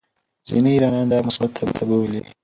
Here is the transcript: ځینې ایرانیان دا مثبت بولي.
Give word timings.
ځینې 0.49 0.69
ایرانیان 0.73 1.07
دا 1.11 1.17
مثبت 1.27 1.53
بولي. 1.89 2.21